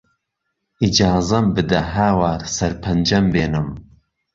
[0.81, 3.67] ئیجازەم بده هاوار سەر پەنجەم بێنم